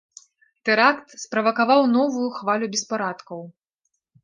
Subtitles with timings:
[0.69, 3.39] Тэракт справакаваў новую хвалю беспарадкаў.